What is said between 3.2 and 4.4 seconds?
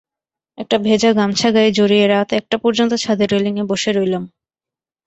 রেলিং-এ বসে রইলাম।